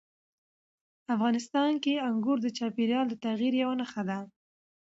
[1.15, 4.19] افغانستان کې انګور د چاپېریال د تغیر یوه نښه ده.